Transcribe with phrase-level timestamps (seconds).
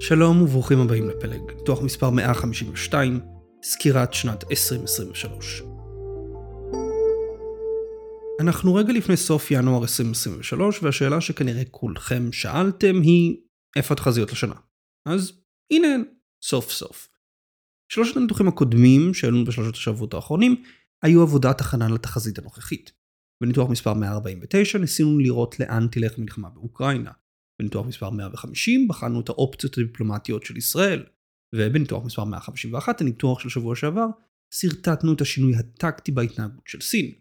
[0.00, 3.20] שלום וברוכים הבאים לפלג, תוך מספר 152,
[3.62, 5.62] סקירת שנת 2023.
[8.40, 13.36] אנחנו רגע לפני סוף ינואר 2023, והשאלה שכנראה כולכם שאלתם היא,
[13.76, 14.54] איפה התחזיות לשנה?
[15.06, 15.32] אז
[15.72, 16.02] הנה הן,
[16.44, 17.08] סוף סוף.
[17.92, 20.62] שלושת הניתוחים הקודמים שהעלו בשלושת השבועות האחרונים,
[21.02, 22.92] היו עבודת הכנה לתחזית הנוכחית.
[23.42, 27.10] בניתוח מספר 149 ניסינו לראות לאן תלך מלחמה באוקראינה.
[27.62, 31.06] בניתוח מספר 150 בחנו את האופציות הדיפלומטיות של ישראל,
[31.54, 34.06] ובניתוח מספר 151, הניתוח של שבוע שעבר,
[34.54, 37.12] שרטטנו את השינוי הטקטי בהתנהגות של סין.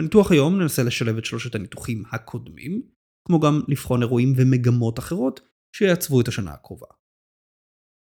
[0.00, 2.82] בניתוח היום ננסה לשלב את שלושת הניתוחים הקודמים,
[3.28, 5.40] כמו גם לבחון אירועים ומגמות אחרות
[5.76, 6.86] שיעצבו את השנה הקרובה.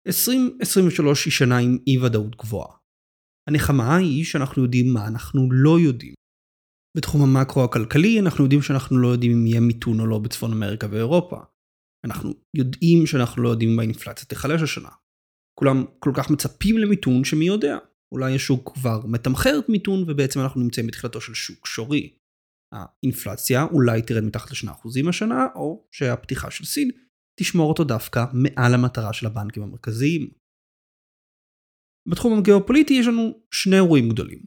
[0.07, 2.77] 2023 היא שנה עם אי ודאות גבוהה.
[3.49, 6.15] הנחמה היא שאנחנו יודעים מה אנחנו לא יודעים.
[6.97, 10.87] בתחום המקרו הכלכלי אנחנו יודעים שאנחנו לא יודעים אם יהיה מיתון או לא בצפון אמריקה
[10.91, 11.37] ואירופה.
[12.05, 14.91] אנחנו יודעים שאנחנו לא יודעים אם האינפלציה תיחלש השנה.
[15.61, 17.79] כולם כל כך מצפים למיתון שמי יודע.
[18.13, 22.17] אולי השוק כבר מתמחר את מיתון ובעצם אנחנו נמצאים בתחילתו של שוק שורי.
[22.75, 26.91] האינפלציה אולי תרד מתחת ל-2% השנה, או שהפתיחה של סין
[27.41, 30.31] תשמור אותו דווקא מעל המטרה של הבנקים המרכזיים.
[32.09, 34.43] בתחום הגיאופוליטי יש לנו שני אירועים גדולים.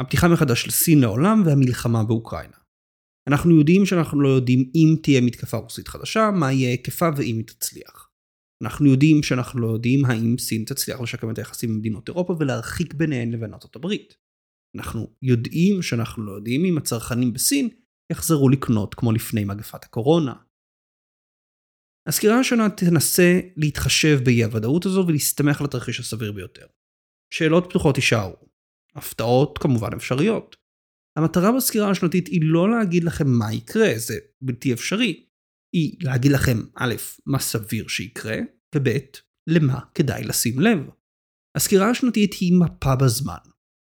[0.00, 2.56] הפתיחה מחדש של סין לעולם והמלחמה באוקראינה.
[3.30, 7.46] אנחנו יודעים שאנחנו לא יודעים אם תהיה מתקפה רוסית חדשה, מה יהיה היקפה ואם היא
[7.46, 8.10] תצליח.
[8.64, 12.94] אנחנו יודעים שאנחנו לא יודעים האם סין תצליח לשקם את היחסים עם מדינות אירופה ולהרחיק
[12.94, 14.16] ביניהן לבין ארצות הברית.
[14.76, 17.68] אנחנו יודעים שאנחנו לא יודעים אם הצרכנים בסין
[18.12, 20.34] יחזרו לקנות כמו לפני מגפת הקורונה.
[22.08, 26.66] הסקירה השנה תנסה להתחשב באי הוודאות הזו ולהסתמך על התרחיש הסביר ביותר.
[27.34, 28.36] שאלות פתוחות יישארו.
[28.94, 30.56] הפתעות כמובן אפשריות.
[31.20, 35.26] המטרה בסקירה השנתית היא לא להגיד לכם מה יקרה, זה בלתי אפשרי.
[35.74, 36.94] היא להגיד לכם, א',
[37.26, 38.36] מה סביר שיקרה,
[38.74, 38.88] וב',
[39.48, 40.78] למה כדאי לשים לב.
[41.56, 43.42] הסקירה השנתית היא מפה בזמן.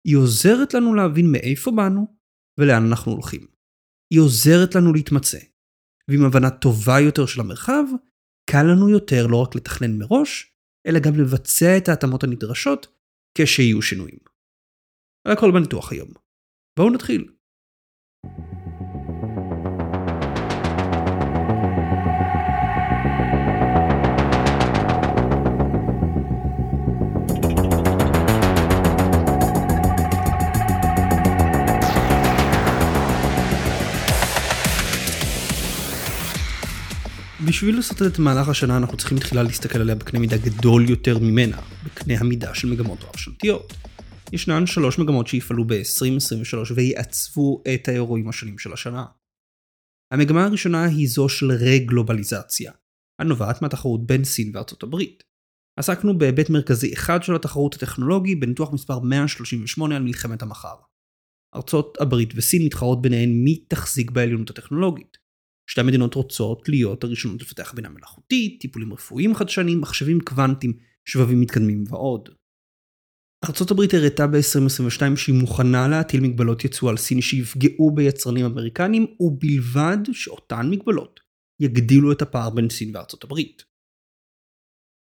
[0.08, 2.18] היא עוזרת לנו להבין מאיפה באנו
[2.60, 3.48] ולאן אנחנו הולכים.
[4.14, 5.40] היא עוזרת לנו להתמצא.
[6.08, 7.84] ועם הבנה טובה יותר של המרחב,
[8.50, 10.56] קל לנו יותר לא רק לתכנן מראש,
[10.88, 12.88] אלא גם לבצע את ההתאמות הנדרשות
[13.38, 14.20] כשיהיו שינויים.
[15.28, 16.10] על הכל בניתוח היום.
[16.82, 17.26] בואו נתחיל.
[37.46, 41.58] בשביל לסרטט את מהלך השנה אנחנו צריכים תחילה להסתכל עליה בקנה מידה גדול יותר ממנה,
[41.86, 43.74] בקנה המידה של מגמות רב שנתיות.
[44.34, 49.06] ישנן שלוש מגמות שיפעלו ב-2023 ויעצבו את האירועים השונים של השנה.
[50.14, 52.72] המגמה הראשונה היא זו של רגלובליזציה,
[53.22, 55.24] הנובעת מהתחרות בין סין וארצות הברית.
[55.80, 60.76] עסקנו בהיבט מרכזי אחד של התחרות הטכנולוגי בניתוח מספר 138 על מלחמת המחר.
[61.56, 65.18] ארצות הברית וסין מתחרות ביניהן מי תחזיק בעליונות הטכנולוגית.
[65.70, 70.74] שתי המדינות רוצות להיות הראשונות לפתח בינה מלאכותית, טיפולים רפואיים חדשניים, מחשבים קוונטיים,
[71.06, 72.30] שבבים מתקדמים ועוד.
[73.72, 80.70] הברית הראתה ב-2022 שהיא מוכנה להטיל מגבלות יצוא על סין שיפגעו ביצרנים אמריקנים, ובלבד שאותן
[80.70, 81.20] מגבלות
[81.62, 82.94] יגדילו את הפער בין סין
[83.24, 83.64] הברית.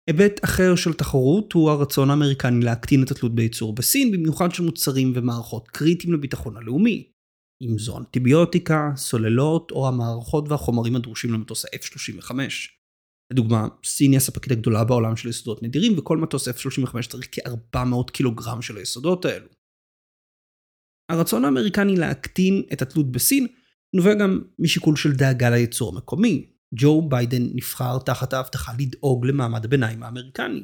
[0.10, 5.14] היבט אחר של תחרות הוא הרצון האמריקני להקטין את התלות בייצור בסין, במיוחד של מוצרים
[5.16, 7.12] ומערכות קריטיים לביטחון הלאומי,
[7.62, 12.32] אם זו אנטיביוטיקה, סוללות או המערכות והחומרים הדרושים למטוס ה-F-35.
[13.32, 18.62] לדוגמה, סין היא הספקית הגדולה בעולם של יסודות נדירים, וכל מטוס F-35 צריך כ-400 קילוגרם
[18.62, 19.48] של היסודות האלו.
[21.12, 23.48] הרצון האמריקני להקטין את התלות בסין
[23.96, 26.54] נובע גם משיקול של דאגה לייצור המקומי.
[26.76, 30.64] ג'ו ביידן נבחר תחת ההבטחה לדאוג למעמד הביניים האמריקני.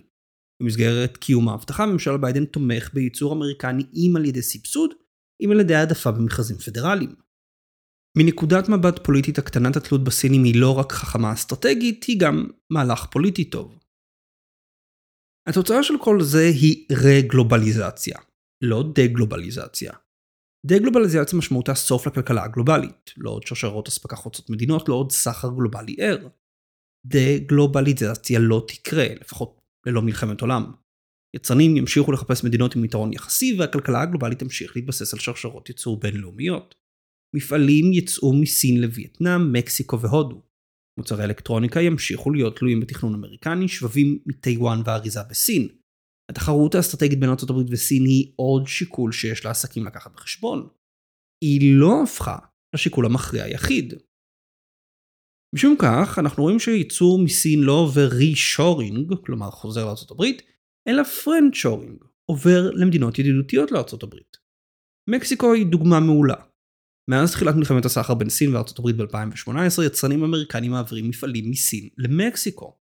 [0.62, 4.94] במסגרת קיום ההבטחה, ממשל ביידן תומך בייצור אמריקני אם על ידי סבסוד,
[5.46, 7.25] אם על ידי העדפה במכרזים פדרליים.
[8.18, 13.46] מנקודת מבט פוליטית הקטנת התלות בסינים היא לא רק חכמה אסטרטגית, היא גם מהלך פוליטי
[13.46, 13.80] טוב.
[15.48, 18.18] התוצאה של כל זה היא רגלובליזציה,
[18.64, 19.94] לא דה-גלובליזציה.
[20.66, 25.96] דה-גלובליזציה משמעותה סוף לכלכלה הגלובלית, לא עוד שרשרות אספקה חוצות מדינות, לא עוד סחר גלובלי
[26.00, 26.28] ער.
[27.06, 30.72] דה-גלובליזציה לא תקרה, לפחות ללא מלחמת עולם.
[31.36, 36.85] יצרנים ימשיכו לחפש מדינות עם יתרון יחסי והכלכלה הגלובלית תמשיך להתבסס על שרשרות ייצור בינלאומיות.
[37.36, 40.42] מפעלים יצאו מסין לווייטנאם, מקסיקו והודו.
[41.00, 45.68] מוצרי אלקטרוניקה ימשיכו להיות תלויים בתכנון אמריקני, שבבים מטיוואן ואריזה בסין.
[46.32, 50.68] התחרות האסטרטגית בין ארה"ב וסין היא עוד שיקול שיש לעסקים לקחת בחשבון.
[51.44, 52.38] היא לא הפכה
[52.76, 53.94] לשיקול המכריע היחיד.
[55.56, 60.24] משום כך, אנחנו רואים שייצור מסין לא עובר רישורינג, כלומר חוזר לארה"ב,
[60.88, 64.16] אלא friend-shoring, עובר למדינות ידידותיות לארה"ב.
[65.10, 66.36] מקסיקו היא דוגמה מעולה.
[67.10, 72.78] מאז תחילת מלחמת הסחר בין סין וארצות הברית ב-2018, יצרנים אמריקנים מעבירים מפעלים מסין למקסיקו.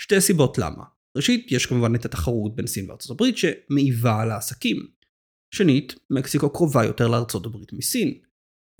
[0.00, 0.84] שתי סיבות למה.
[1.16, 4.86] ראשית, יש כמובן את התחרות בין סין וארצות הברית שמעיבה על העסקים.
[5.54, 8.20] שנית, מקסיקו קרובה יותר לארצות הברית מסין.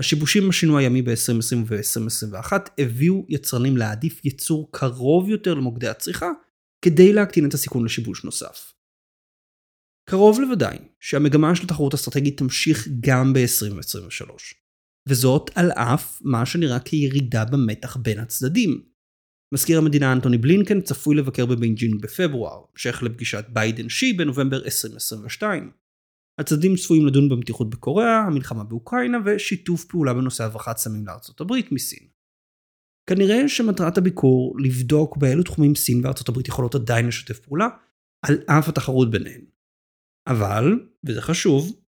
[0.00, 6.30] השיבושים בשינוע הימי ב-2020 ו-2021 הביאו יצרנים להעדיף ייצור קרוב יותר למוקדי הצריכה,
[6.84, 8.72] כדי להקטין את הסיכון לשיבוש נוסף.
[10.10, 14.65] קרוב לוודאי שהמגמה של תחרות אסטרטגית תמשיך גם ב-2023,
[15.08, 18.82] וזאת על אף מה שנראה כירידה במתח בין הצדדים.
[19.54, 25.70] מזכיר המדינה אנטוני בלינקן צפוי לבקר בבייג'ינג בפברואר, המשך לפגישת ביידן שי בנובמבר 2022.
[26.40, 32.08] הצדדים צפויים לדון במתיחות בקוריאה, המלחמה באוקראינה ושיתוף פעולה בנושא הברחת סמים לארצות הברית מסין.
[33.10, 37.68] כנראה שמטרת הביקור לבדוק באילו תחומים סין וארצות הברית יכולות עדיין לשתף פעולה,
[38.26, 39.44] על אף התחרות ביניהן.
[40.28, 40.64] אבל,
[41.06, 41.85] וזה חשוב,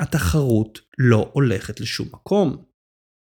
[0.00, 2.64] התחרות לא הולכת לשום מקום.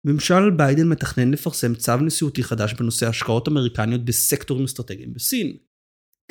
[0.06, 5.58] ממשל ביידן מתכנן לפרסם צו נשיאותי חדש בנושא השקעות אמריקניות בסקטורים אסטרטגיים בסין.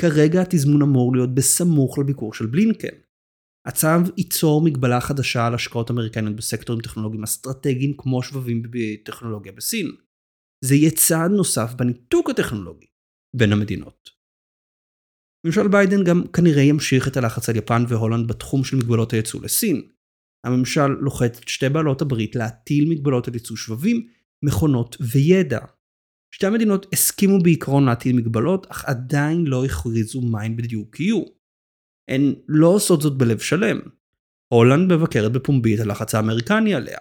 [0.01, 2.97] כרגע התזמון אמור להיות בסמוך לביקור של בלינקן.
[3.67, 9.87] הצו ייצור מגבלה חדשה על השקעות אמריקניות בסקטורים טכנולוגיים אסטרטגיים כמו שבבים בטכנולוגיה בסין.
[10.65, 12.87] זה יהיה צעד נוסף בניתוק הטכנולוגי
[13.37, 14.11] בין המדינות.
[15.47, 19.91] ממשל ביידן גם כנראה ימשיך את הלחץ על יפן והולנד בתחום של מגבלות היצוא לסין.
[20.45, 24.07] הממשל לוחץ את שתי בעלות הברית להטיל מגבלות על יצוא שבבים,
[24.45, 25.61] מכונות וידע.
[26.35, 31.23] שתי המדינות הסכימו בעיקרון להטיל מגבלות, אך עדיין לא הכריזו מהן בדיוק יהיו.
[32.11, 33.81] הן לא עושות זאת בלב שלם.
[34.53, 36.99] הולנד מבקרת בפומבי את הלחץ האמריקני עליה.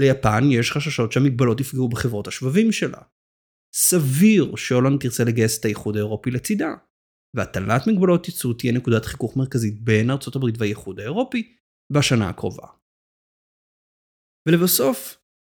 [0.00, 3.00] ליפן יש חששות שהמגבלות יפגעו בחברות השבבים שלה.
[3.74, 6.74] סביר שהולנד תרצה לגייס את האיחוד האירופי לצידה.
[7.36, 11.54] והטלת מגבלות ייצוא תהיה נקודת חיכוך מרכזית בין ארצות הברית והאיחוד האירופי
[11.92, 12.66] בשנה הקרובה.
[14.48, 15.16] ולבסוף,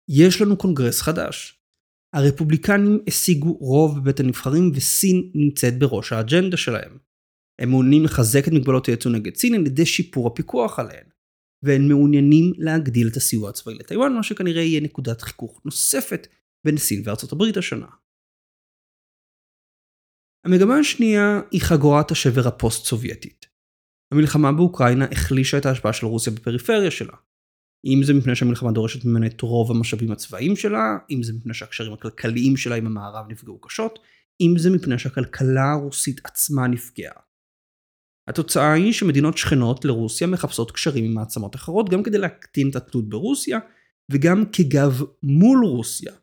[0.10, 1.62] יש לנו קונגרס חדש.
[2.16, 6.98] הרפובליקנים השיגו רוב בבית הנבחרים וסין נמצאת בראש האג'נדה שלהם.
[7.62, 11.08] הם מעוניינים לחזק את מגבלות היצוא נגד סין על ידי שיפור הפיקוח עליהן.
[11.64, 16.28] והם מעוניינים להגדיל את הסיוע הצבאי לטיוואן, מה שכנראה יהיה נקודת חיכוך נוספת
[16.66, 17.88] בין סין וארצות הברית השנה.
[20.46, 23.51] המגמה השנייה היא חגורת השבר הפוסט-סובייטית.
[24.12, 27.14] המלחמה באוקראינה החלישה את ההשפעה של רוסיה בפריפריה שלה.
[27.86, 31.94] אם זה מפני שהמלחמה דורשת ממנה את רוב המשאבים הצבאיים שלה, אם זה מפני שהקשרים
[31.94, 34.00] הכלכליים שלה עם המערב נפגעו קשות,
[34.42, 37.14] אם זה מפני שהכלכלה הרוסית עצמה נפגעה.
[38.30, 43.10] התוצאה היא שמדינות שכנות לרוסיה מחפשות קשרים עם מעצמות אחרות גם כדי להקטין את התלות
[43.10, 43.60] ברוסיה
[44.12, 46.14] וגם כגב מול רוסיה.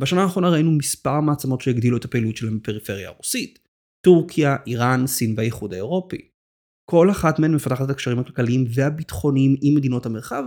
[0.00, 3.58] בשנה האחרונה ראינו מספר מעצמות שהגדילו את הפעילות שלהם בפריפריה הרוסית.
[4.00, 6.29] טורקיה, איראן, סין והאיחוד האירופי.
[6.90, 10.44] כל אחת מהן מפתחת את הקשרים הכלכליים והביטחוניים עם מדינות המרחב,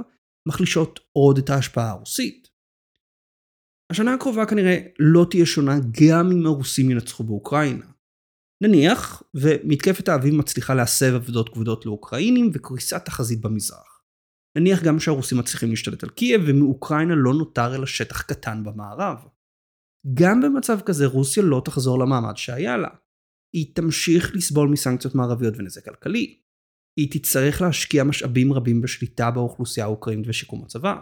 [0.48, 2.48] מחלישות עוד את ההשפעה הרוסית.
[3.92, 7.86] השנה הקרובה כנראה לא תהיה שונה גם אם הרוסים ינצחו באוקראינה.
[8.63, 14.01] נניח, ומתקפת האביב מצליחה להסב עבודות כבדות לאוקראינים וקריסת החזית במזרח.
[14.57, 19.18] נניח גם שהרוסים מצליחים להשתלט על קייב ומאוקראינה לא נותר אלא שטח קטן במערב.
[20.13, 22.90] גם במצב כזה רוסיה לא תחזור למעמד שהיה לה.
[23.54, 26.40] היא תמשיך לסבול מסנקציות מערביות ונזק כלכלי.
[27.00, 31.02] היא תצטרך להשקיע משאבים רבים בשליטה באוכלוסייה האוקראינית ושיקום הצבא.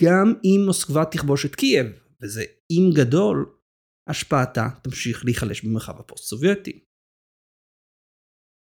[0.00, 1.86] גם אם מוסקבה תכבוש את קייב,
[2.22, 3.56] וזה אם גדול,
[4.08, 6.84] השפעתה תמשיך להיחלש במרחב הפוסט-סובייטי.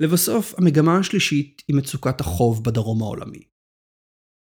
[0.03, 3.43] לבסוף, המגמה השלישית היא מצוקת החוב בדרום העולמי.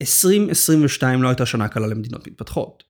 [0.03, 2.85] 2022 לא הייתה שנה קלה למדינות מתפתחות.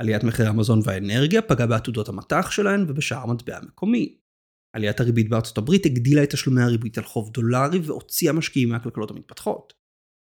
[0.00, 4.18] עליית מחירי המזון והאנרגיה פגעה בעתודות המט"ח שלהן ובשער המטבע המקומי.
[4.72, 9.72] עליית הריבית בארצות הברית הגדילה את תשלומי הריבית על חוב דולרי והוציאה משקיעים מהכלכלות המתפתחות.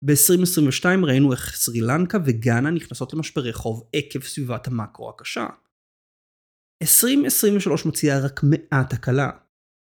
[0.05, 5.47] ב-2022 ראינו איך סרי לנקה וגאנה נכנסות למשברי חוב עקב סביבת המאקרו הקשה.
[6.81, 9.29] 2023 מציעה רק מעט הקלה.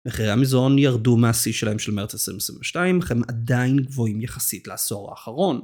[0.08, 5.60] מחירי המזון ירדו מהשיא שלהם של מרץ 2022, אך הם עדיין גבוהים יחסית לעשור האחרון.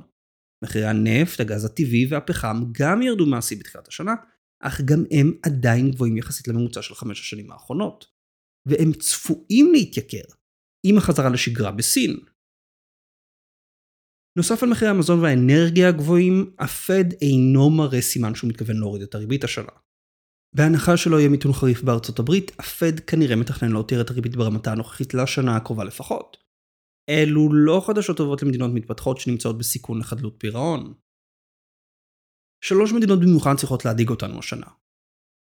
[0.65, 4.15] מחירי הנפט, הגז הטבעי והפחם גם ירדו מהשיא בתחילת השנה,
[4.61, 8.18] אך גם הם עדיין גבוהים יחסית לממוצע של חמש השנים האחרונות.
[8.69, 10.35] והם צפויים להתייקר
[10.87, 12.21] עם החזרה לשגרה בסין.
[14.39, 19.45] נוסף על מחירי המזון והאנרגיה הגבוהים, הפד אינו מראה סימן שהוא מתכוון להוריד את הריבית
[19.45, 19.73] השנה.
[20.57, 25.15] בהנחה שלא יהיה מיתון חריף בארצות הברית, הפד כנראה מתכנן להותיר את הריבית ברמתה הנוכחית
[25.15, 26.37] לשנה הקרובה לפחות.
[27.09, 30.95] אלו לא חדשות טובות למדינות מתפתחות שנמצאות בסיכון לחדלות פירעון.
[32.65, 34.67] שלוש מדינות במיוחד צריכות להדאיג אותנו השנה.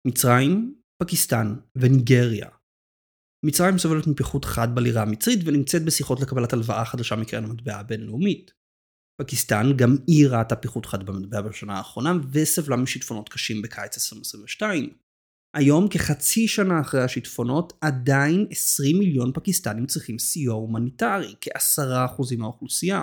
[0.06, 2.48] מצרים, פקיסטן וניגריה.
[3.44, 8.50] מצרים סובלת מפיחות חד בלירה המצרית ונמצאת בשיחות לקבלת הלוואה חדשה מקרן המטבע הבינלאומית.
[9.20, 14.90] פקיסטן גם היא ראתה פיחות חד במטבע בשנה האחרונה וסבלה משיטפונות קשים בקיץ 2022.
[15.56, 23.02] היום כחצי שנה אחרי השיטפונות עדיין 20 מיליון פקיסטנים צריכים סיוע הומניטרי, כ-10% מהאוכלוסייה.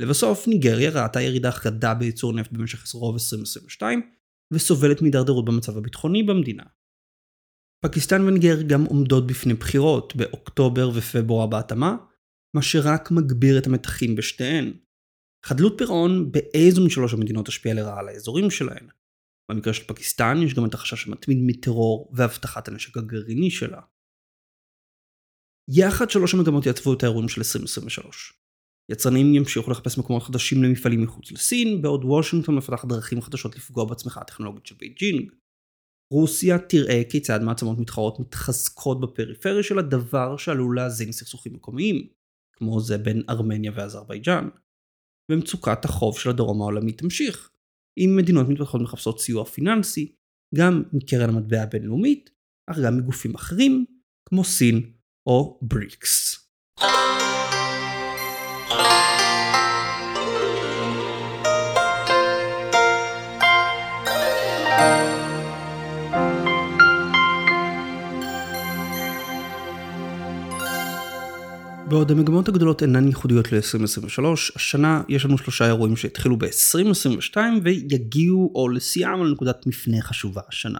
[0.00, 4.10] לבסוף ניגריה ראתה ירידה חדה בייצור נפט במשך רוב 2022
[4.52, 6.62] וסובלת מהידרדרות במצב הביטחוני במדינה.
[7.84, 11.96] פקיסטן וניגר גם עומדות בפני בחירות באוקטובר ופברואר בהתאמה,
[12.56, 14.72] מה שרק מגביר את המתחים בשתיהן.
[15.46, 18.88] חדלות פירעון באיזו משלוש המדינות תשפיע לרעה על האזורים שלהן.
[19.50, 23.80] במקרה של פקיסטן יש גם את החשש המתמיד מטרור והבטחת הנשק הגרעיני שלה.
[25.68, 28.32] יחד שלוש המגמות יעצבו את האירועים של 2023.
[28.92, 34.20] יצרנים ימשיכו לחפש מקומות חדשים למפעלים מחוץ לסין, בעוד וושינגטון מפתחת דרכים חדשות לפגוע בצמיחה
[34.20, 35.32] הטכנולוגית של בייג'ינג.
[36.12, 42.08] רוסיה תראה כיצד מעצמות מתחרות מתחזקות בפריפריה שלה, דבר שעלול להזין סכסוכים מקומיים,
[42.52, 44.48] כמו זה בין ארמניה ואזרבייג'אן.
[45.32, 47.50] ומצוקת החוב של הדרום העולמי תמשיך,
[47.98, 50.14] אם מדינות מתפתחות מחפשות סיוע פיננסי,
[50.54, 52.30] גם מקרן המטבע הבינלאומית,
[52.70, 53.84] אך גם מגופים אחרים,
[54.28, 54.92] כמו סין
[55.26, 56.36] או בריקס.
[71.90, 74.24] בעוד המגמות הגדולות אינן ייחודיות ל-2023,
[74.56, 80.78] השנה יש לנו שלושה אירועים שהתחילו ב-2022 ויגיעו או לשיאם על נקודת מפנה חשובה השנה.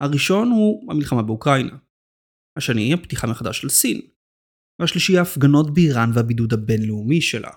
[0.00, 1.76] הראשון הוא המלחמה באוקראינה.
[2.58, 4.00] השני הפתיחה מחדש של סין.
[4.80, 7.50] והשלישי ההפגנות באיראן והבידוד הבינלאומי שלה.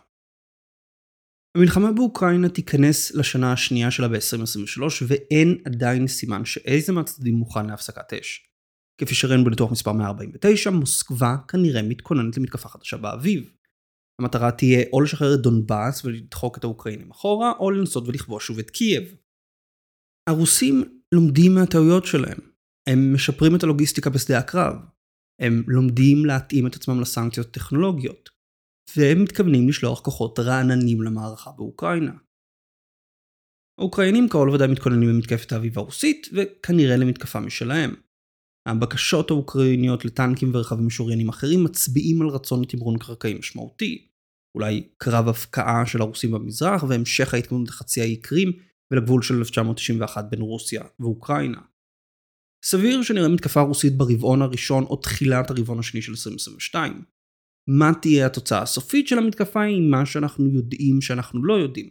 [1.57, 8.48] המלחמה באוקראינה תיכנס לשנה השנייה שלה ב-2023 ואין עדיין סימן שאיזה מהצדדים מוכן להפסקת אש.
[8.99, 13.51] כפי שראינו בניתוח מספר 149, מוסקבה כנראה מתכוננת למתקפה חדשה באביב.
[14.21, 18.69] המטרה תהיה או לשחרר את דונבאס ולדחוק את האוקראינים אחורה, או לנסות ולכבוש שוב את
[18.69, 19.15] קייב.
[20.29, 22.39] הרוסים לומדים מהטעויות שלהם.
[22.89, 24.75] הם משפרים את הלוגיסטיקה בשדה הקרב.
[25.41, 28.29] הם לומדים להתאים את עצמם לסנקציות טכנולוגיות.
[28.97, 32.13] והם מתכוונים לשלוח כוחות רעננים למערכה באוקראינה.
[33.79, 38.08] האוקראינים קרוב לוודאי מתכוננים למתקפת האביב הרוסית, וכנראה למתקפה משלהם.
[38.69, 44.07] הבקשות האוקראיניות לטנקים ורכבים משוריינים אחרים מצביעים על רצון לתמרון קרקעי משמעותי.
[44.55, 48.51] אולי קרב הפקעה של הרוסים במזרח והמשך ההתקדמות לחצי האי קרים
[48.91, 51.61] ולגבול של 1991 בין רוסיה ואוקראינה.
[52.65, 57.03] סביר שנראה מתקפה רוסית ברבעון הראשון או תחילת הרבעון השני של 2022.
[57.69, 61.89] מה תהיה התוצאה הסופית של המתקפה היא מה שאנחנו יודעים שאנחנו לא יודעים.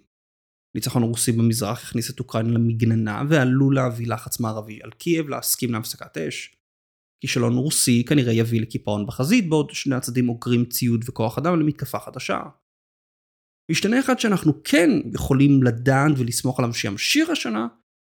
[0.74, 6.18] ניצחון רוסי במזרח הכניס את אוקראינה למגננה ועלול להביא לחץ מערבי על קייב להסכים להפסקת
[6.18, 6.57] אש.
[7.20, 12.40] כישלון רוסי כנראה יביא לקיפאון בחזית, בעוד שני הצדדים אוגרים ציוד וכוח אדם למתקפה חדשה.
[13.70, 17.66] משתנה אחד שאנחנו כן יכולים לדעת ולסמוך עליו שימשיך השנה,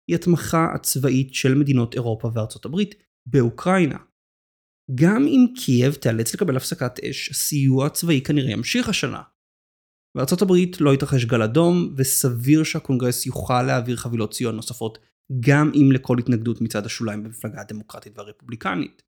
[0.07, 2.95] היא התמיכה הצבאית של מדינות אירופה וארצות הברית
[3.25, 3.97] באוקראינה.
[4.95, 9.21] גם אם קייב תיאלץ לקבל הפסקת אש, הסיוע הצבאי כנראה ימשיך השנה.
[10.17, 14.97] בארצות הברית לא יתרחש גל אדום, וסביר שהקונגרס יוכל להעביר חבילות סיוע נוספות
[15.39, 19.01] גם אם לכל התנגדות מצד השוליים במפלגה הדמוקרטית והרפובליקנית.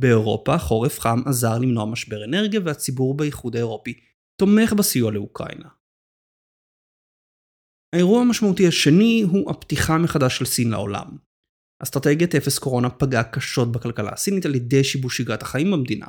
[0.00, 4.00] באירופה חורף חם עזר למנוע משבר אנרגיה והציבור באיחוד האירופי
[4.40, 5.68] תומך בסיוע לאוקראינה.
[7.94, 11.16] האירוע המשמעותי השני הוא הפתיחה מחדש של סין לעולם.
[11.82, 16.06] אסטרטגיית אפס קורונה פגעה קשות בכלכלה הסינית על ידי שיבוש שגרת החיים במדינה.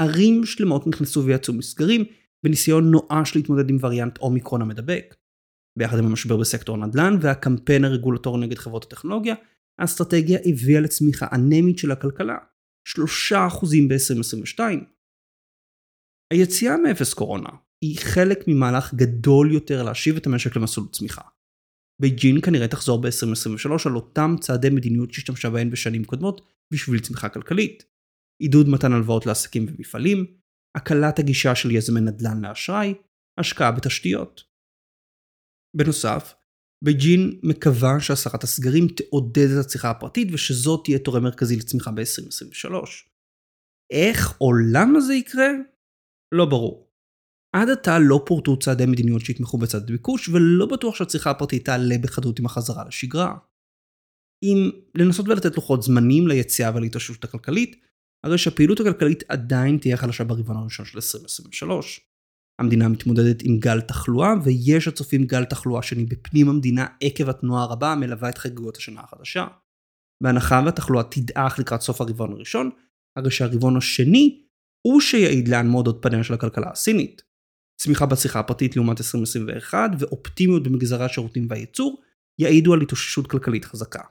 [0.00, 2.04] ערים שלמות נכנסו ויצאו מסגרים
[2.44, 5.14] בניסיון נואש להתמודד עם וריאנט אומיקרון המדבק.
[5.78, 9.34] ביחד עם המשבר בסקטור הנדל"ן והקמפיין הרגולטורי נגד חברות הטכנולוגיה,
[9.80, 12.36] האסטרטגיה הביאה לצמיחה אנמית של הכלכלה,
[12.88, 12.94] 3%
[13.88, 14.60] ב-2022.
[16.32, 17.50] היציאה מאפס קורונה
[17.84, 21.22] היא חלק ממהלך גדול יותר להשיב את המשק למסלול צמיחה.
[22.00, 26.40] בייג'ינג כנראה תחזור ב-2023 על אותם צעדי מדיניות שהשתמשה בהן בשנים קודמות
[26.72, 27.84] בשביל צמיחה כלכלית.
[28.42, 30.26] עידוד מתן הלוואות לעסקים ומפעלים,
[30.76, 32.94] הקלת הגישה של יזמי נדל"ן לאשראי,
[33.38, 34.51] השקעה בתשתיות.
[35.76, 36.34] בנוסף,
[36.84, 42.74] בייג'ין מקווה שהסרת הסגרים תעודד את הצריכה הפרטית ושזאת תהיה תורם מרכזי לצמיחה ב-2023.
[43.92, 45.48] איך או למה זה יקרה?
[46.34, 46.92] לא ברור.
[47.56, 52.38] עד עתה לא פורטו צעדי מדיניות שיתמכו בצד ביקוש ולא בטוח שהצריכה הפרטית תעלה בחדות
[52.38, 53.36] עם החזרה לשגרה.
[54.42, 57.76] אם לנסות ולתת לוחות זמנים ליציאה ולהתאוששות הכלכלית,
[58.24, 62.11] הרי שהפעילות הכלכלית עדיין תהיה חלשה ברבעון הראשון של 2023.
[62.58, 67.92] המדינה מתמודדת עם גל תחלואה, ויש הצופים גל תחלואה שני בפנים המדינה עקב התנועה הרבה
[67.92, 69.46] המלווה את חגיגות השנה החדשה.
[70.22, 72.70] בהנחה והתחלואה תדעך לקראת סוף הרבעון הראשון,
[73.18, 74.42] הרי שהרבעון השני
[74.86, 77.22] הוא שיעיד לאן מועדות פניה של הכלכלה הסינית.
[77.80, 82.02] צמיחה בצריכה הפרטית לעומת 2021 ואופטימיות במגזרי השירותים והייצור
[82.38, 84.02] יעידו על התאוששות כלכלית חזקה.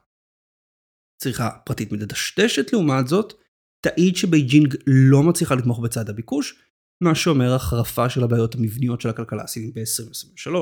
[1.22, 3.34] צריכה פרטית מדשדשת לעומת זאת,
[3.82, 6.64] תעיד שבייג'ינג לא מצליחה לתמוך בצד הביקוש,
[7.02, 10.56] מה שאומר החרפה של הבעיות המבניות של הכלכלה הסינית ב-2023.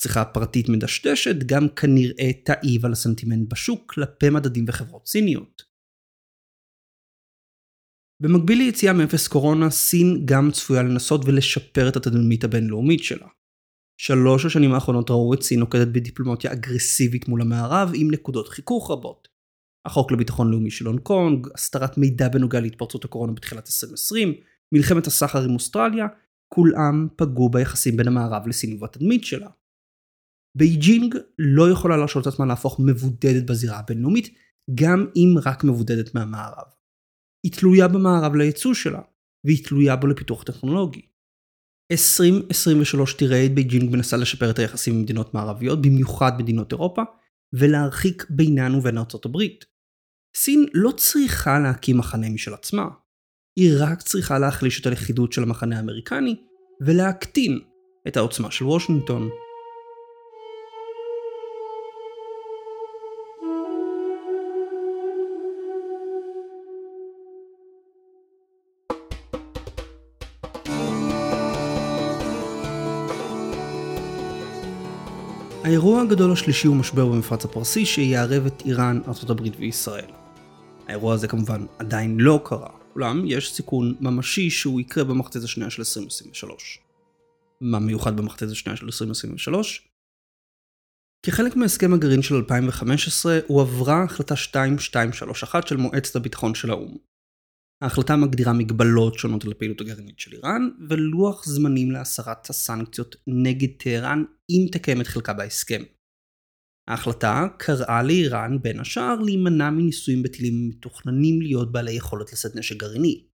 [0.00, 5.62] צריכה פרטית מדשדשת גם כנראה תעיב על הסנטימנט בשוק כלפי מדדים וחברות סיניות.
[8.22, 13.28] במקביל ליציאה מאפס קורונה, סין גם צפויה לנסות ולשפר את התדמית הבינלאומית שלה.
[14.00, 19.28] שלוש השנים האחרונות ראו את סין נוקטת בדיפלומטיה אגרסיבית מול המערב עם נקודות חיכוך רבות.
[19.86, 24.34] החוק לביטחון לאומי של הונג קונג, הסתרת מידע בנוגע להתפרצות הקורונה בתחילת 2020,
[24.74, 26.06] מלחמת הסחר עם אוסטרליה,
[26.54, 29.50] כולם פגעו ביחסים בין המערב לסין ובתדמית שלה.
[30.58, 34.34] בייג'ינג לא יכולה להרשות את עצמה להפוך מבודדת בזירה הבינלאומית,
[34.74, 36.66] גם אם רק מבודדת מהמערב.
[37.46, 39.00] היא תלויה במערב לייצוא שלה,
[39.44, 41.02] והיא תלויה בו לפיתוח טכנולוגי.
[41.92, 47.02] 2023 תראה את בייג'ינג מנסה לשפר את היחסים עם מדינות מערביות, במיוחד מדינות אירופה,
[47.52, 49.64] ולהרחיק בינן ובין ארצות הברית.
[50.36, 52.88] סין לא צריכה להקים מחנה משל עצמה,
[53.58, 56.36] היא רק צריכה להחליש את הלכידות של המחנה האמריקני
[56.80, 57.58] ולהקטין
[58.08, 59.28] את העוצמה של וושינגטון.
[75.64, 80.10] האירוע הגדול השלישי הוא משבר במפרץ הפרסי שיערב את איראן, ארה"ב וישראל.
[80.88, 85.82] האירוע הזה כמובן עדיין לא קרה, אולם יש סיכון ממשי שהוא יקרה במחצית השנייה של
[85.82, 86.78] 2023.
[87.60, 89.88] מה מיוחד במחצית השנייה של 2023?
[91.26, 96.96] כחלק מהסכם הגרעין של 2015 הועברה החלטה 2231 של מועצת הביטחון של האו"ם.
[97.82, 104.24] ההחלטה מגדירה מגבלות שונות על הפעילות הגרעינית של איראן, ולוח זמנים להסרת הסנקציות נגד טהרן
[104.50, 105.82] אם תקיים את חלקה בהסכם.
[106.88, 113.26] ההחלטה קראה לאיראן בין השאר להימנע מניסויים בטילים מתוכננים להיות בעלי יכולת לשאת נשק גרעיני.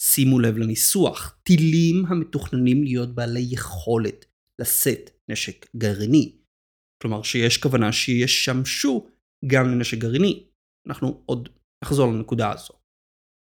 [0.00, 4.24] שימו לב לניסוח, טילים המתוכננים להיות בעלי יכולת
[4.60, 6.38] לשאת נשק גרעיני.
[7.02, 9.08] כלומר שיש כוונה שישמשו
[9.46, 10.46] גם לנשק גרעיני.
[10.88, 11.48] אנחנו עוד
[11.84, 12.74] נחזור לנקודה הזו.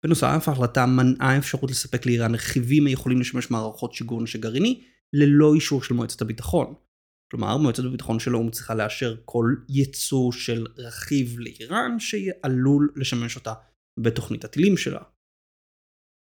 [0.04, 5.82] בנוסף, ההחלטה מנעה אפשרות לספק לאיראן רכיבים היכולים לשמש מערכות שיגור נשק גרעיני ללא אישור
[5.82, 6.86] של מועצת הביטחון.
[7.31, 13.55] כלומר, מועצת הביטחון של האו"ם צריכה לאשר כל ייצוא של רכיב לאיראן שעלול לשמש אותה
[14.01, 15.03] בתוכנית הטילים שלה.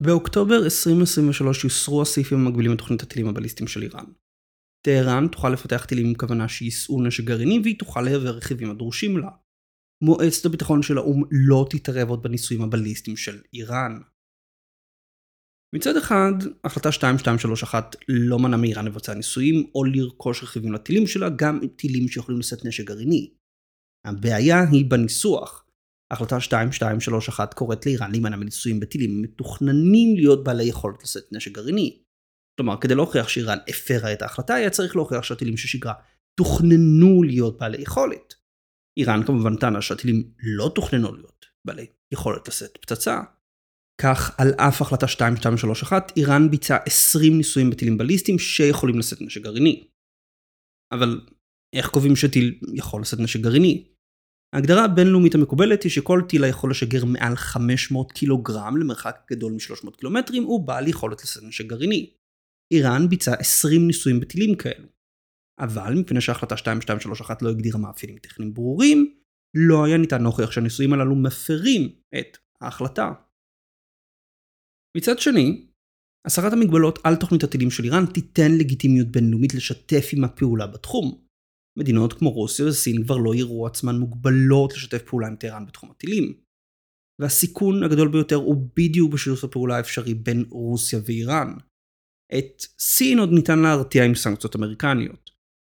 [0.03, 4.05] באוקטובר 2023 יוסרו הסעיפים המגבילים את תוכנית הטילים הבליסטיים של איראן.
[4.85, 9.29] טהרן תוכל לפתח טילים עם כוונה שיישאו נשק גרעיני והיא תוכל להעביר רכיבים הדרושים לה.
[10.03, 14.01] מועצת הביטחון של האו"ם לא תתערב עוד בניסויים הבליסטיים של איראן.
[15.73, 16.33] מצד אחד,
[16.63, 22.39] החלטה 2231 לא מנע מאיראן לבצע ניסויים או לרכוש רכיבים לטילים שלה, גם טילים שיכולים
[22.39, 23.33] לשאת נשק גרעיני.
[24.05, 25.65] הבעיה היא בניסוח.
[26.13, 32.03] החלטה 2231 קוראת לאיראן להימנע מניסויים בטילים מתוכננים להיות בעלי יכולת לשאת נשק גרעיני.
[32.59, 35.93] כלומר, כדי להוכיח שאיראן הפרה את ההחלטה, היה צריך להוכיח שהטילים ששיגרה
[36.39, 38.33] תוכננו להיות בעלי יכולת.
[38.97, 43.21] איראן כמובן טענה שהטילים לא תוכננו להיות בעלי יכולת לשאת פצצה.
[44.01, 49.87] כך, על אף החלטה 2231, איראן ביצעה 20 ניסויים בטילים בליסטיים שיכולים לשאת נשק גרעיני.
[50.93, 51.21] אבל
[51.75, 53.93] איך קובעים שטיל יכול לשאת נשק גרעיני?
[54.55, 60.43] ההגדרה הבינלאומית המקובלת היא שכל טיל היכול לשגר מעל 500 קילוגרם למרחק גדול מ-300 קילומטרים
[60.43, 62.13] הוא בעל יכולת לשאת נשק גרעיני.
[62.73, 64.87] איראן ביצעה 20 ניסויים בטילים כאלו.
[65.59, 69.15] אבל מפני שהחלטה 2231 לא הגדירה מאפיינים טכניים ברורים,
[69.55, 73.11] לא היה ניתן להוכיח שהניסויים הללו מפרים את ההחלטה.
[74.97, 75.67] מצד שני,
[76.27, 81.23] הסרת המגבלות על תוכנית הטילים של איראן תיתן לגיטימיות בינלאומית לשתף עם הפעולה בתחום.
[81.79, 86.33] מדינות כמו רוסיה וסין כבר לא יראו עצמן מוגבלות לשתף פעולה עם טהרן בתחום הטילים.
[87.21, 91.53] והסיכון הגדול ביותר הוא בדיוק בשיתוף הפעולה האפשרי בין רוסיה ואיראן.
[92.37, 95.29] את סין עוד ניתן להרתיע עם סנקציות אמריקניות.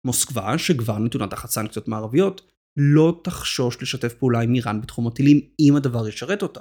[0.06, 5.76] מוסקבה, שכבר נתונה תחת סנקציות מערביות, לא תחשוש לשתף פעולה עם איראן בתחום הטילים אם
[5.76, 6.60] הדבר ישרת אותה.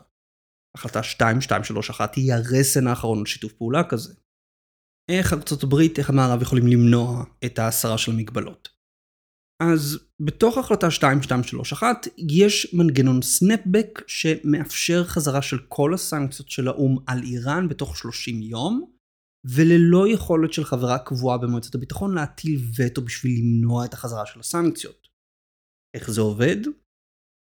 [0.77, 4.13] החלטה 2231 היא הרסן האחרון על שיתוף פעולה כזה.
[5.11, 8.69] איך ארצות הברית, איך המערב יכולים למנוע את ההסרה של המגבלות?
[9.63, 17.23] אז בתוך החלטה 2231 יש מנגנון סנפבק שמאפשר חזרה של כל הסנקציות של האו"ם על
[17.23, 18.91] איראן בתוך 30 יום,
[19.45, 25.07] וללא יכולת של חברה קבועה במועצת הביטחון להטיל וטו בשביל למנוע את החזרה של הסנקציות.
[25.95, 26.57] איך זה עובד?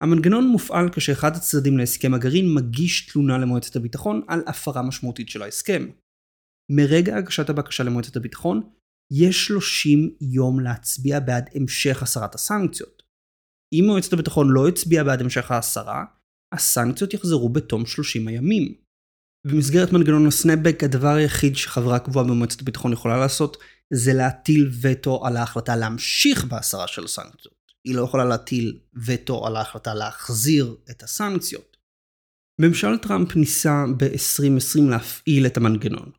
[0.03, 5.89] המנגנון מופעל כשאחד הצדדים להסכם הגרעין מגיש תלונה למועצת הביטחון על הפרה משמעותית של ההסכם.
[6.73, 8.71] מרגע הגשת הבקשה למועצת הביטחון,
[9.13, 13.03] יש 30 יום להצביע בעד המשך הסרת הסנקציות.
[13.73, 16.05] אם מועצת הביטחון לא הצביעה בעד המשך ההסרה,
[16.55, 18.75] הסנקציות יחזרו בתום 30 הימים.
[19.47, 23.57] במסגרת מנגנון הסנאפבק הדבר היחיד שחברה קבועה במועצת הביטחון יכולה לעשות
[23.93, 27.56] זה להטיל וטו על ההחלטה להמשיך בהסרה של הסנקציות.
[27.87, 31.77] היא לא יכולה להטיל וטו על ההחלטה להחזיר את הסנקציות.
[32.61, 36.11] ממשל טראמפ ניסה ב-2020 להפעיל את המנגנון,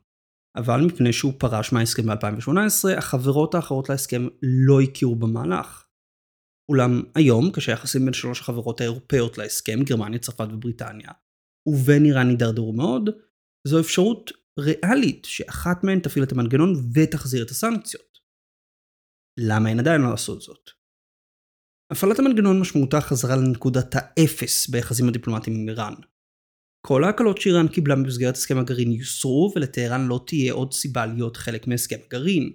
[0.56, 5.84] אבל מפני שהוא פרש מההסכם ב-2018, החברות האחרות להסכם לא הכירו במהלך.
[6.70, 11.10] אולם היום, כשהיחסים בין שלוש החברות האירופאיות להסכם, גרמניה, צרפת ובריטניה,
[11.68, 13.10] ובין איראן הידרדרו מאוד,
[13.66, 18.18] זו אפשרות ריאלית שאחת מהן תפעיל את המנגנון ותחזיר את הסנקציות.
[19.38, 20.77] למה הן עדיין לא עשו זאת?
[21.92, 25.94] הפעלת המנגנון משמעותה חזרה לנקודת האפס ביחסים הדיפלומטיים עם איראן.
[26.86, 31.66] כל ההקלות שאיראן קיבלה במסגרת הסכם הגרעין יוסרו ולטהרן לא תהיה עוד סיבה להיות חלק
[31.66, 32.52] מהסכם הגרעין.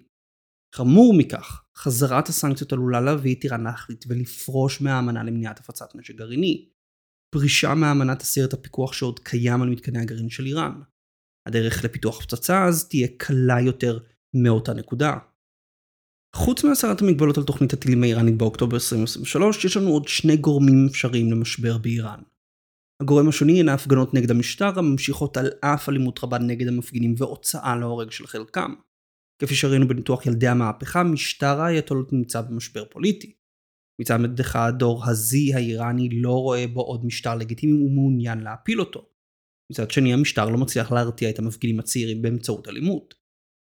[0.75, 6.69] חמור מכך, חזרת הסנקציות עלולה להביא את איראן להחליט ולפרוש מהאמנה למניעת הפצת נשק גרעיני.
[7.35, 10.81] פרישה מהאמנה תסיר את הפיקוח שעוד קיים על מתקני הגרעין של איראן.
[11.47, 13.99] הדרך לפיתוח פצצה אז תהיה קלה יותר
[14.43, 15.17] מאותה נקודה.
[16.35, 21.31] חוץ מהסרת המגבלות על תוכנית הטילים האיראנית באוקטובר 2023, יש לנו עוד שני גורמים אפשריים
[21.31, 22.19] למשבר באיראן.
[23.01, 28.11] הגורם השני הן ההפגנות נגד המשטר הממשיכות על אף אלימות רבה נגד המפגינים והוצאה להורג
[28.11, 28.73] של חלקם.
[29.41, 33.33] כפי שראינו בניתוח ילדי המהפכה, משטר האייתולות נמצא במשבר פוליטי.
[34.01, 39.09] מצד אחד דור הזי האיראני לא רואה בו עוד משטר לגיטימי ומעוניין להפיל אותו.
[39.71, 43.22] מצד שני המשטר לא מצליח להרתיע את המפגינים הצעירים באמצעות אלימות.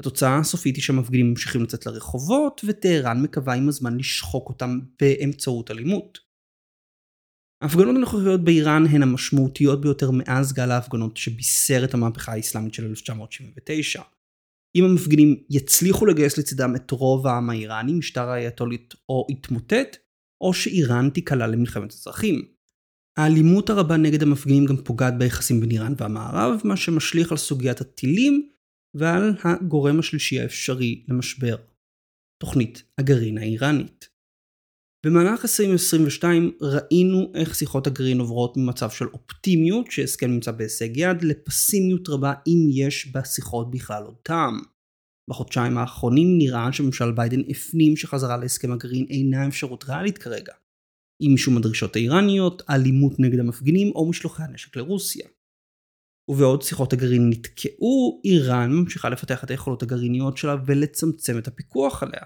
[0.01, 6.19] התוצאה הסופית היא שהמפגינים ממשיכים לצאת לרחובות וטהרן מקווה עם הזמן לשחוק אותם באמצעות אלימות.
[7.61, 14.01] ההפגנות הנוכחיות באיראן הן המשמעותיות ביותר מאז גל ההפגנות שבישר את המהפכה האסלאמית של 1979.
[14.75, 19.97] אם המפגינים יצליחו לגייס לצדם את רוב העם האיראני, משטר האייתולית או יתמוטט,
[20.41, 22.45] או שאיראן תיקלע למלחמת אזרחים.
[23.17, 28.49] האלימות הרבה נגד המפגינים גם פוגעת ביחסים בין איראן והמערב, מה שמשליך על סוגיית הטילים
[28.93, 31.55] ועל הגורם השלישי האפשרי למשבר,
[32.41, 34.09] תוכנית הגרעין האיראנית.
[35.05, 42.09] במהלך 2022 ראינו איך שיחות הגרעין עוברות ממצב של אופטימיות שהסכם נמצא בהישג יד לפסימיות
[42.09, 44.59] רבה אם יש בשיחות בכלל עוד טעם.
[45.29, 50.53] בחודשיים האחרונים נראה שממשל ביידן הפנים שחזרה להסכם הגרעין אינה אפשרות ריאלית כרגע.
[51.21, 55.27] עם משום הדרישות האיראניות, אלימות נגד המפגינים או משלוחי הנשק לרוסיה.
[56.29, 62.21] ובעוד שיחות הגרעין נתקעו, איראן ממשיכה לפתח את היכולות הגרעיניות שלה ולצמצם את הפיקוח עליה.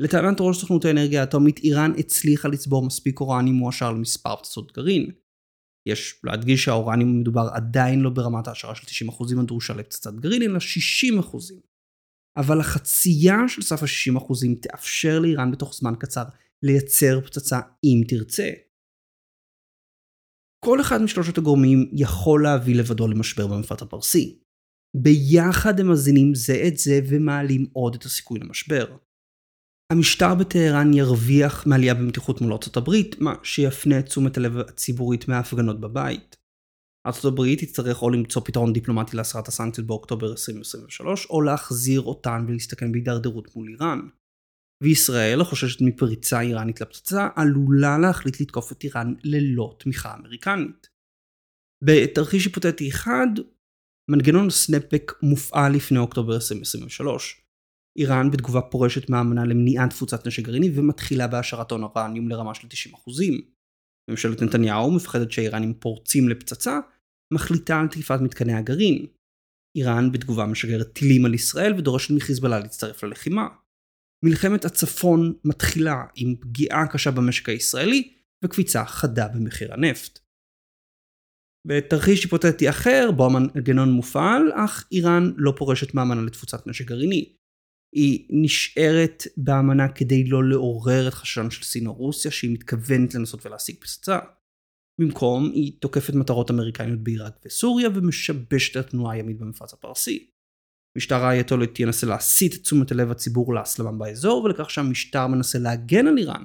[0.00, 5.10] לטענת ראש סוכנות האנרגיה האטומית, איראן הצליחה לצבור מספיק אורני מועשר למספר פצצות גרעין.
[5.88, 11.36] יש להדגיש שהאורניום המדובר עדיין לא ברמת ההשערה של 90% הדרושה לפצצת גרעין, אלא 60%.
[12.36, 16.24] אבל החצייה של סף ה-60% תאפשר לאיראן בתוך זמן קצר
[16.62, 18.50] לייצר פצצה אם תרצה.
[20.64, 24.38] כל אחד משלושת הגורמים יכול להביא לבדו למשבר במפרט הפרסי.
[24.96, 28.96] ביחד הם מזינים זה את זה ומעלים עוד את הסיכוי למשבר.
[29.92, 35.80] המשטר בטהרן ירוויח מעלייה במתיחות מול ארצות הברית, מה שיפנה את תשומת הלב הציבורית מההפגנות
[35.80, 36.36] בבית.
[37.06, 42.92] ארצות הברית תצטרך או למצוא פתרון דיפלומטי להסרת הסנקציות באוקטובר 2023, או להחזיר אותן ולהסתכן
[42.92, 44.00] בהידרדרות מול איראן.
[44.82, 50.88] וישראל, החוששת מפריצה איראנית לפצצה, עלולה להחליט לתקוף את איראן ללא תמיכה אמריקנית.
[51.84, 53.26] בתרחיש היפותטי אחד,
[54.10, 57.40] מנגנון סנאפבק מופעל לפני אוקטובר 2023.
[57.98, 62.70] איראן בתגובה פורשת מהאמנה למניעת תפוצת נשק גרעיני ומתחילה בהשארת הון אורניום לרמה של 90%.
[64.10, 66.80] ממשלת נתניהו מפחדת שהאיראנים פורצים לפצצה,
[67.34, 69.06] מחליטה על תקיפת מתקני הגרעין.
[69.76, 73.48] איראן בתגובה משגרת טילים על ישראל ודורשת מחיזבאללה להצטרף ללחימה.
[74.24, 78.12] מלחמת הצפון מתחילה עם פגיעה קשה במשק הישראלי
[78.44, 80.18] וקפיצה חדה במחיר הנפט.
[81.66, 87.36] בתרחיש היפותטי אחר, בו המנגנון מופעל, אך איראן לא פורשת מאמנה לתפוצת נשק גרעיני.
[87.94, 93.46] היא נשארת באמנה כדי לא לעורר את חששן של סין או רוסיה שהיא מתכוונת לנסות
[93.46, 94.18] ולהשיג פצצה.
[95.00, 100.30] במקום היא תוקפת מטרות אמריקניות בעיראק וסוריה ומשבשת את התנועה הימית במפרץ הפרסי.
[100.96, 106.18] משטר האייתולית ינסה להסיט את תשומת הלב הציבור להסלמה באזור ולכך שהמשטר מנסה להגן על
[106.18, 106.42] איראן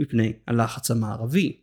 [0.00, 1.60] מפני הלחץ המערבי.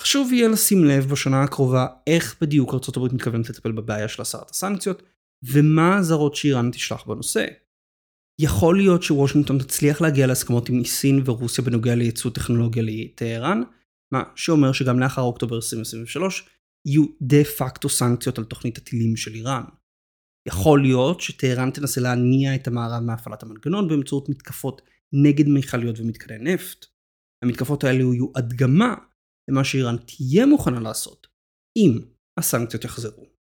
[0.00, 5.02] חשוב יהיה לשים לב בשנה הקרובה איך בדיוק ארה"ב מתכוונת לטפל בבעיה של הסרת הסנקציות
[5.42, 7.46] ומה האזהרות שאיראן תשלח בנושא.
[8.40, 13.62] יכול להיות שוושינגטון תצליח להגיע להסכמות עם סין ורוסיה בנוגע לייצוא טכנולוגיה לטהרן,
[14.12, 16.48] מה שאומר שגם לאחר אוקטובר 2023
[16.86, 19.64] יהיו דה פקטו סנקציות על תוכנית הטילים של איראן.
[20.48, 26.86] יכול להיות שטהרן תנסה להניע את המערב מהפעלת המנגנון באמצעות מתקפות נגד מכליות ומתקני נפט.
[27.44, 28.94] המתקפות האלו יהיו הדגמה
[29.50, 31.26] למה שאיראן תהיה מוכנה לעשות,
[31.76, 32.00] אם
[32.38, 33.33] הסנקציות יחזרו.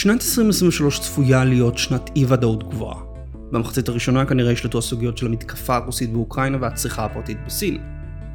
[0.00, 3.00] שנת 2023 צפויה להיות שנת אי ודאות גבוהה.
[3.52, 7.78] במחצית הראשונה כנראה ישלטו הסוגיות של המתקפה הרוסית באוקראינה והצריכה הפרטית בסין.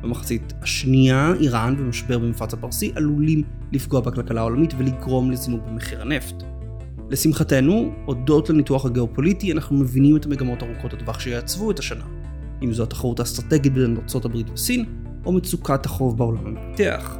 [0.02, 6.36] במחצית השנייה, איראן ומשבר במפרץ הפרסי עלולים לפגוע בכלכלה העולמית ולגרום לזינוק במחיר הנפט.
[7.10, 12.06] לשמחתנו, הודות לניתוח הגיאופוליטי, אנחנו מבינים את המגמות ארוכות הטווח שיעצבו את השנה.
[12.64, 14.86] אם זו התחרות האסטרטגית בין ארה"ב וסין,
[15.26, 17.18] או מצוקת החוב בעולם המתפתח.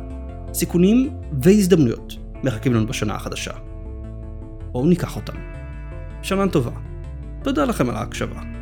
[0.54, 1.10] סיכונים
[1.42, 3.52] והזדמנויות מחכים לנו בשנה החדשה.
[4.76, 5.34] בואו ניקח אותם.
[6.22, 6.72] שנה טובה.
[7.44, 8.55] תודה לכם על ההקשבה.